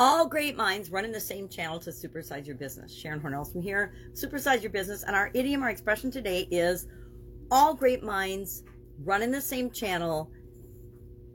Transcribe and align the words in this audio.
All 0.00 0.28
great 0.28 0.56
minds 0.56 0.92
running 0.92 1.10
the 1.10 1.18
same 1.20 1.48
channel 1.48 1.80
to 1.80 1.90
supersize 1.90 2.46
your 2.46 2.54
business. 2.54 2.94
Sharon 2.94 3.20
Hornells 3.20 3.50
from 3.50 3.62
here, 3.62 3.94
supersize 4.12 4.62
your 4.62 4.70
business. 4.70 5.02
And 5.02 5.16
our 5.16 5.30
idiom, 5.34 5.62
our 5.64 5.70
expression 5.70 6.10
today 6.10 6.46
is 6.52 6.86
all 7.50 7.74
great 7.74 8.04
minds 8.04 8.62
running 9.04 9.32
the 9.32 9.40
same 9.40 9.70
channel 9.72 10.30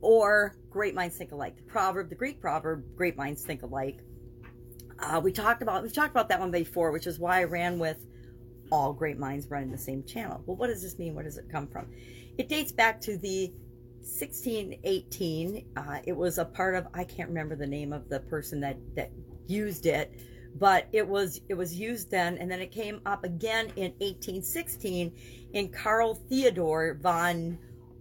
or 0.00 0.56
great 0.70 0.94
minds 0.94 1.16
think 1.16 1.32
alike. 1.32 1.56
The 1.56 1.62
proverb, 1.64 2.08
the 2.08 2.14
Greek 2.14 2.40
proverb, 2.40 2.84
great 2.94 3.16
minds 3.16 3.42
think 3.42 3.62
alike. 3.62 3.98
Uh, 5.00 5.20
we 5.22 5.32
talked 5.32 5.62
about, 5.62 5.82
we've 5.82 5.92
talked 5.92 6.12
about 6.12 6.28
that 6.28 6.38
one 6.38 6.52
before, 6.52 6.92
which 6.92 7.08
is 7.08 7.18
why 7.18 7.40
I 7.40 7.44
ran 7.44 7.80
with 7.80 8.06
all 8.70 8.92
great 8.92 9.18
minds 9.18 9.50
running 9.50 9.72
the 9.72 9.78
same 9.78 10.04
channel. 10.04 10.40
Well, 10.46 10.56
what 10.56 10.68
does 10.68 10.82
this 10.82 11.00
mean? 11.00 11.14
Where 11.14 11.24
does 11.24 11.36
it 11.36 11.50
come 11.50 11.66
from? 11.66 11.86
It 12.38 12.48
dates 12.48 12.70
back 12.70 13.00
to 13.02 13.16
the 13.18 13.52
1618. 14.02 15.66
Uh, 15.76 15.98
it 16.04 16.16
was 16.16 16.38
a 16.38 16.44
part 16.44 16.74
of 16.74 16.86
I 16.94 17.04
can't 17.04 17.28
remember 17.28 17.56
the 17.56 17.66
name 17.66 17.92
of 17.92 18.08
the 18.08 18.20
person 18.20 18.60
that 18.60 18.76
that 18.96 19.10
used 19.46 19.86
it, 19.86 20.12
but 20.58 20.88
it 20.92 21.06
was 21.06 21.40
it 21.48 21.54
was 21.54 21.78
used 21.78 22.10
then, 22.10 22.38
and 22.38 22.50
then 22.50 22.60
it 22.60 22.72
came 22.72 23.00
up 23.06 23.24
again 23.24 23.66
in 23.76 23.92
1816 23.98 25.12
in 25.52 25.68
Carl 25.68 26.14
Theodor 26.14 26.98
von 27.00 27.58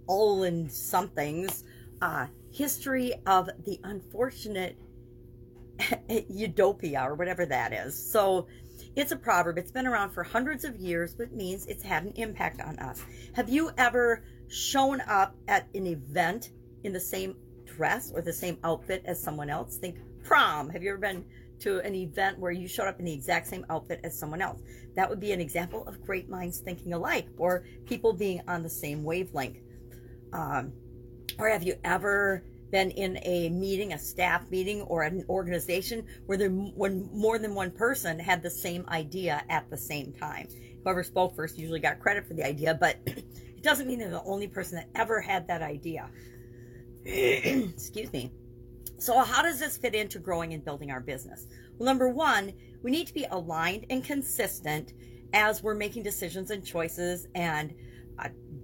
Olin 0.07 0.69
something's 0.69 1.63
uh, 2.01 2.25
history 2.51 3.13
of 3.27 3.49
the 3.65 3.79
unfortunate 3.83 4.77
utopia 6.29 7.03
or 7.03 7.15
whatever 7.15 7.45
that 7.45 7.73
is. 7.73 7.95
So 8.11 8.47
it's 8.95 9.11
a 9.11 9.15
proverb. 9.15 9.57
It's 9.57 9.71
been 9.71 9.87
around 9.87 10.11
for 10.11 10.23
hundreds 10.23 10.65
of 10.65 10.75
years, 10.75 11.13
but 11.15 11.31
means 11.31 11.65
it's 11.67 11.83
had 11.83 12.03
an 12.03 12.13
impact 12.15 12.61
on 12.61 12.77
us. 12.79 13.03
Have 13.33 13.49
you 13.49 13.71
ever 13.77 14.23
shown 14.49 15.01
up 15.01 15.35
at 15.47 15.67
an 15.73 15.87
event 15.87 16.51
in 16.83 16.91
the 16.91 16.99
same 16.99 17.35
dress 17.65 18.11
or 18.13 18.21
the 18.21 18.33
same 18.33 18.57
outfit 18.63 19.03
as 19.05 19.21
someone 19.21 19.49
else? 19.49 19.77
Think 19.77 19.97
prom. 20.23 20.69
Have 20.69 20.83
you 20.83 20.89
ever 20.89 20.99
been 20.99 21.25
to 21.59 21.79
an 21.79 21.95
event 21.95 22.39
where 22.39 22.51
you 22.51 22.67
showed 22.67 22.87
up 22.87 22.99
in 22.99 23.05
the 23.05 23.13
exact 23.13 23.47
same 23.47 23.65
outfit 23.69 24.01
as 24.03 24.17
someone 24.17 24.41
else? 24.41 24.61
That 24.95 25.09
would 25.09 25.21
be 25.21 25.31
an 25.31 25.39
example 25.39 25.87
of 25.87 26.01
great 26.01 26.29
minds 26.29 26.59
thinking 26.59 26.93
alike 26.93 27.27
or 27.37 27.63
people 27.85 28.13
being 28.13 28.41
on 28.47 28.61
the 28.61 28.69
same 28.69 29.03
wavelength. 29.03 29.59
Um, 30.33 30.73
or 31.39 31.49
have 31.49 31.63
you 31.63 31.75
ever 31.83 32.43
been 32.71 32.91
in 32.91 33.19
a 33.23 33.49
meeting, 33.49 33.93
a 33.93 33.99
staff 33.99 34.49
meeting, 34.49 34.81
or 34.83 35.03
an 35.03 35.23
organization 35.29 36.05
where 36.25 36.37
there 36.37 36.49
when 36.49 37.09
more 37.13 37.37
than 37.37 37.53
one 37.53 37.71
person 37.71 38.17
had 38.17 38.41
the 38.41 38.49
same 38.49 38.85
idea 38.89 39.43
at 39.49 39.69
the 39.69 39.77
same 39.77 40.13
time. 40.13 40.47
Whoever 40.83 41.03
spoke 41.03 41.35
first 41.35 41.57
usually 41.57 41.79
got 41.79 41.99
credit 41.99 42.27
for 42.27 42.33
the 42.33 42.45
idea, 42.45 42.73
but 42.73 42.97
it 43.05 43.61
doesn't 43.61 43.87
mean 43.87 43.99
they're 43.99 44.09
the 44.09 44.23
only 44.23 44.47
person 44.47 44.77
that 44.77 44.89
ever 44.95 45.21
had 45.21 45.47
that 45.47 45.61
idea. 45.61 46.09
Excuse 47.05 48.11
me. 48.11 48.31
So, 48.97 49.17
how 49.19 49.41
does 49.41 49.59
this 49.59 49.77
fit 49.77 49.95
into 49.95 50.19
growing 50.19 50.53
and 50.53 50.63
building 50.63 50.91
our 50.91 50.99
business? 50.99 51.47
Well, 51.77 51.85
number 51.87 52.09
one, 52.09 52.53
we 52.83 52.91
need 52.91 53.07
to 53.07 53.13
be 53.13 53.25
aligned 53.31 53.85
and 53.89 54.03
consistent 54.03 54.93
as 55.33 55.63
we're 55.63 55.75
making 55.75 56.03
decisions 56.03 56.51
and 56.51 56.65
choices 56.65 57.27
and 57.35 57.73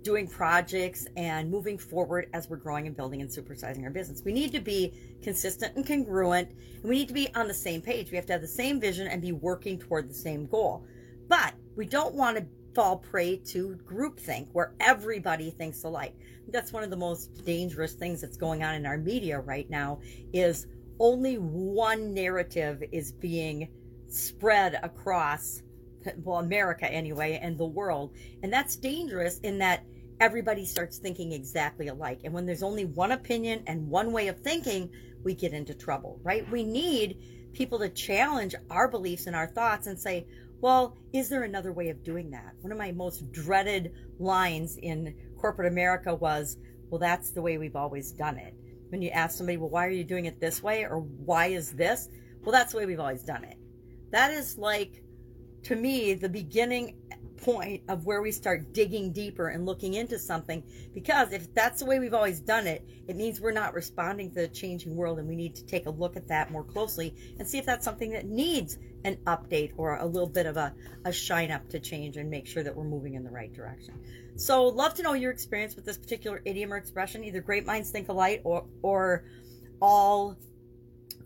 doing 0.03 0.27
projects 0.27 1.07
and 1.17 1.49
moving 1.49 1.77
forward 1.77 2.29
as 2.33 2.49
we're 2.49 2.57
growing 2.57 2.87
and 2.87 2.95
building 2.95 3.21
and 3.21 3.29
supersizing 3.29 3.83
our 3.83 3.89
business. 3.89 4.21
We 4.23 4.33
need 4.33 4.51
to 4.53 4.59
be 4.59 4.93
consistent 5.21 5.75
and 5.75 5.85
congruent, 5.85 6.49
and 6.49 6.83
we 6.83 6.95
need 6.95 7.07
to 7.07 7.13
be 7.13 7.33
on 7.35 7.47
the 7.47 7.53
same 7.53 7.81
page. 7.81 8.11
We 8.11 8.17
have 8.17 8.25
to 8.27 8.33
have 8.33 8.41
the 8.41 8.47
same 8.47 8.79
vision 8.79 9.07
and 9.07 9.21
be 9.21 9.31
working 9.31 9.79
toward 9.79 10.09
the 10.09 10.13
same 10.13 10.45
goal. 10.47 10.85
But 11.27 11.53
we 11.75 11.85
don't 11.85 12.15
want 12.15 12.37
to 12.37 12.45
fall 12.73 12.97
prey 12.97 13.37
to 13.37 13.77
groupthink 13.85 14.47
where 14.51 14.73
everybody 14.79 15.49
thinks 15.49 15.83
alike. 15.83 16.15
That's 16.49 16.71
one 16.71 16.83
of 16.83 16.89
the 16.89 16.95
most 16.95 17.43
dangerous 17.43 17.93
things 17.93 18.21
that's 18.21 18.37
going 18.37 18.63
on 18.63 18.75
in 18.75 18.85
our 18.85 18.97
media 18.97 19.39
right 19.39 19.69
now 19.69 19.99
is 20.31 20.67
only 20.99 21.35
one 21.35 22.13
narrative 22.13 22.83
is 22.91 23.11
being 23.11 23.69
spread 24.07 24.79
across 24.83 25.61
well, 26.23 26.39
America 26.39 26.91
anyway, 26.91 27.39
and 27.41 27.57
the 27.57 27.65
world. 27.65 28.13
And 28.43 28.51
that's 28.51 28.75
dangerous 28.75 29.39
in 29.39 29.57
that 29.59 29.83
everybody 30.19 30.65
starts 30.65 30.97
thinking 30.97 31.31
exactly 31.31 31.87
alike. 31.87 32.21
And 32.23 32.33
when 32.33 32.45
there's 32.45 32.63
only 32.63 32.85
one 32.85 33.11
opinion 33.11 33.63
and 33.67 33.87
one 33.87 34.11
way 34.11 34.27
of 34.27 34.39
thinking, 34.39 34.89
we 35.23 35.33
get 35.33 35.53
into 35.53 35.73
trouble, 35.73 36.19
right? 36.23 36.49
We 36.51 36.63
need 36.63 37.51
people 37.53 37.79
to 37.79 37.89
challenge 37.89 38.55
our 38.69 38.87
beliefs 38.87 39.27
and 39.27 39.35
our 39.35 39.47
thoughts 39.47 39.87
and 39.87 39.99
say, 39.99 40.25
well, 40.59 40.97
is 41.13 41.29
there 41.29 41.43
another 41.43 41.71
way 41.71 41.89
of 41.89 42.03
doing 42.03 42.31
that? 42.31 42.53
One 42.61 42.71
of 42.71 42.77
my 42.77 42.91
most 42.91 43.31
dreaded 43.31 43.91
lines 44.19 44.77
in 44.81 45.13
corporate 45.39 45.71
America 45.71 46.15
was, 46.15 46.57
well, 46.89 46.99
that's 46.99 47.31
the 47.31 47.41
way 47.41 47.57
we've 47.57 47.75
always 47.75 48.11
done 48.11 48.37
it. 48.37 48.55
When 48.89 49.01
you 49.01 49.09
ask 49.09 49.37
somebody, 49.37 49.57
well, 49.57 49.69
why 49.69 49.85
are 49.85 49.91
you 49.91 50.03
doing 50.03 50.25
it 50.25 50.39
this 50.39 50.63
way? 50.63 50.83
Or 50.83 50.99
why 50.99 51.47
is 51.47 51.73
this? 51.73 52.09
Well, 52.41 52.53
that's 52.53 52.71
the 52.71 52.79
way 52.79 52.85
we've 52.85 52.99
always 52.99 53.23
done 53.23 53.43
it. 53.43 53.57
That 54.11 54.31
is 54.31 54.57
like 54.57 55.03
to 55.67 55.75
me, 55.75 56.13
the 56.13 56.29
beginning 56.29 56.95
point 57.35 57.83
of 57.89 58.05
where 58.05 58.21
we 58.21 58.31
start 58.31 58.71
digging 58.71 59.11
deeper 59.11 59.49
and 59.49 59.65
looking 59.65 59.95
into 59.95 60.17
something. 60.17 60.63
Because 60.93 61.33
if 61.33 61.53
that's 61.53 61.79
the 61.79 61.85
way 61.85 61.99
we've 61.99 62.13
always 62.13 62.39
done 62.39 62.67
it, 62.67 62.87
it 63.09 63.17
means 63.17 63.41
we're 63.41 63.51
not 63.51 63.73
responding 63.73 64.29
to 64.29 64.41
the 64.41 64.47
changing 64.47 64.95
world, 64.95 65.19
and 65.19 65.27
we 65.27 65.35
need 65.35 65.55
to 65.55 65.65
take 65.65 65.85
a 65.85 65.89
look 65.89 66.15
at 66.15 66.25
that 66.29 66.51
more 66.51 66.63
closely 66.63 67.13
and 67.37 67.45
see 67.45 67.57
if 67.57 67.65
that's 67.65 67.83
something 67.83 68.11
that 68.11 68.25
needs 68.25 68.77
an 69.03 69.17
update 69.25 69.73
or 69.75 69.97
a 69.97 70.05
little 70.05 70.29
bit 70.29 70.45
of 70.45 70.55
a, 70.55 70.73
a 71.03 71.11
shine 71.11 71.51
up 71.51 71.67
to 71.69 71.81
change 71.81 72.15
and 72.15 72.29
make 72.29 72.47
sure 72.47 72.63
that 72.63 72.73
we're 72.73 72.85
moving 72.85 73.15
in 73.15 73.23
the 73.25 73.31
right 73.31 73.51
direction. 73.53 73.93
So, 74.37 74.67
love 74.67 74.93
to 74.93 75.03
know 75.03 75.13
your 75.13 75.31
experience 75.31 75.75
with 75.75 75.83
this 75.83 75.97
particular 75.97 76.41
idiom 76.45 76.71
or 76.71 76.77
expression. 76.77 77.25
Either 77.25 77.41
great 77.41 77.65
minds 77.65 77.91
think 77.91 78.07
alike 78.07 78.41
or, 78.45 78.65
or 78.81 79.25
all 79.81 80.37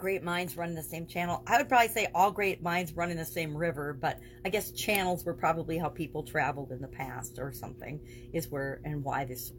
great 0.01 0.23
minds 0.23 0.57
run 0.57 0.69
in 0.69 0.75
the 0.75 0.83
same 0.83 1.05
channel. 1.05 1.43
I 1.47 1.57
would 1.57 1.69
probably 1.69 1.87
say 1.87 2.09
all 2.13 2.31
great 2.31 2.61
minds 2.61 2.93
run 2.93 3.11
in 3.11 3.17
the 3.17 3.23
same 3.23 3.55
river, 3.55 3.93
but 3.93 4.19
I 4.43 4.49
guess 4.49 4.71
channels 4.71 5.23
were 5.23 5.35
probably 5.35 5.77
how 5.77 5.87
people 5.87 6.23
traveled 6.23 6.71
in 6.71 6.81
the 6.81 6.87
past 6.87 7.39
or 7.39 7.53
something, 7.53 8.01
is 8.33 8.49
where 8.49 8.81
and 8.83 9.03
why 9.03 9.23
this 9.25 9.53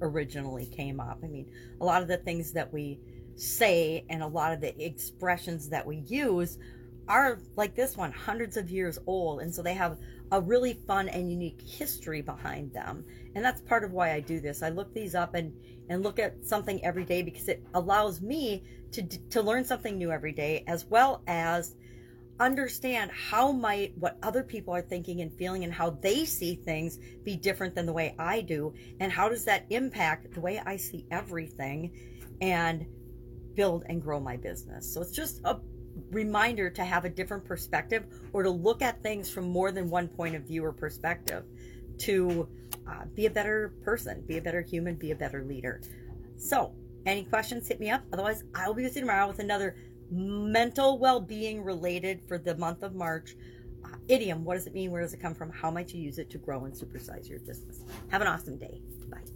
originally 0.00 0.66
came 0.66 1.00
up. 1.00 1.18
I 1.22 1.26
mean, 1.26 1.50
a 1.80 1.84
lot 1.84 2.00
of 2.00 2.08
the 2.08 2.16
things 2.16 2.52
that 2.52 2.72
we 2.72 3.00
say 3.36 4.04
and 4.08 4.22
a 4.22 4.26
lot 4.26 4.52
of 4.52 4.60
the 4.60 4.82
expressions 4.82 5.68
that 5.70 5.84
we 5.84 5.96
use 6.06 6.56
are 7.08 7.40
like 7.56 7.74
this 7.74 7.96
one, 7.96 8.12
hundreds 8.12 8.56
of 8.56 8.70
years 8.70 8.98
old. 9.06 9.40
And 9.40 9.54
so 9.54 9.62
they 9.62 9.74
have 9.74 9.98
a 10.32 10.40
really 10.40 10.80
fun 10.86 11.08
and 11.08 11.30
unique 11.30 11.60
history 11.60 12.22
behind 12.22 12.72
them. 12.72 13.04
And 13.34 13.44
that's 13.44 13.60
part 13.60 13.84
of 13.84 13.92
why 13.92 14.12
I 14.12 14.20
do 14.20 14.40
this. 14.40 14.62
I 14.62 14.70
look 14.70 14.92
these 14.94 15.14
up 15.14 15.34
and, 15.34 15.52
and 15.88 16.02
look 16.02 16.18
at 16.18 16.44
something 16.44 16.84
every 16.84 17.04
day 17.04 17.22
because 17.22 17.48
it 17.48 17.62
allows 17.74 18.20
me 18.20 18.64
to, 18.92 19.02
to 19.30 19.42
learn 19.42 19.64
something 19.64 19.98
new 19.98 20.10
every 20.10 20.32
day, 20.32 20.64
as 20.66 20.86
well 20.86 21.22
as 21.26 21.74
understand 22.40 23.10
how 23.12 23.52
might 23.52 23.96
what 23.96 24.18
other 24.22 24.42
people 24.42 24.74
are 24.74 24.82
thinking 24.82 25.20
and 25.20 25.32
feeling 25.38 25.62
and 25.62 25.72
how 25.72 25.90
they 25.90 26.24
see 26.24 26.56
things 26.56 26.98
be 27.22 27.36
different 27.36 27.74
than 27.74 27.86
the 27.86 27.92
way 27.92 28.14
I 28.18 28.40
do 28.40 28.74
and 28.98 29.12
how 29.12 29.28
does 29.28 29.44
that 29.44 29.66
impact 29.70 30.34
the 30.34 30.40
way 30.40 30.60
I 30.64 30.76
see 30.76 31.06
everything 31.12 31.92
and 32.40 32.86
build 33.54 33.84
and 33.88 34.02
grow 34.02 34.18
my 34.18 34.36
business. 34.36 34.92
So 34.92 35.00
it's 35.00 35.12
just 35.12 35.40
a 35.44 35.58
reminder 36.14 36.70
to 36.70 36.84
have 36.84 37.04
a 37.04 37.10
different 37.10 37.44
perspective 37.44 38.06
or 38.32 38.42
to 38.42 38.50
look 38.50 38.82
at 38.82 39.02
things 39.02 39.28
from 39.28 39.48
more 39.48 39.72
than 39.72 39.90
one 39.90 40.08
point 40.08 40.34
of 40.34 40.42
view 40.42 40.64
or 40.64 40.72
perspective 40.72 41.44
to 41.98 42.48
uh, 42.88 43.04
be 43.14 43.26
a 43.26 43.30
better 43.30 43.74
person, 43.84 44.22
be 44.26 44.38
a 44.38 44.42
better 44.42 44.62
human, 44.62 44.94
be 44.94 45.10
a 45.10 45.16
better 45.16 45.44
leader. 45.44 45.80
So, 46.36 46.72
any 47.06 47.24
questions, 47.24 47.68
hit 47.68 47.80
me 47.80 47.90
up. 47.90 48.02
Otherwise, 48.12 48.44
I 48.54 48.66
will 48.66 48.74
be 48.74 48.84
with 48.84 48.94
you 48.94 49.02
tomorrow 49.02 49.28
with 49.28 49.38
another 49.38 49.76
mental 50.10 50.98
well 50.98 51.20
being 51.20 51.62
related 51.62 52.22
for 52.28 52.38
the 52.38 52.56
month 52.56 52.82
of 52.82 52.94
March. 52.94 53.36
Uh, 53.84 53.96
idiom 54.08 54.44
what 54.44 54.54
does 54.54 54.66
it 54.66 54.74
mean? 54.74 54.90
Where 54.90 55.02
does 55.02 55.12
it 55.12 55.20
come 55.20 55.34
from? 55.34 55.50
How 55.50 55.70
might 55.70 55.92
you 55.92 56.00
use 56.00 56.18
it 56.18 56.30
to 56.30 56.38
grow 56.38 56.64
and 56.64 56.74
supersize 56.74 57.28
your 57.28 57.40
business? 57.40 57.80
Have 58.08 58.22
an 58.22 58.28
awesome 58.28 58.56
day. 58.56 58.80
Bye. 59.10 59.33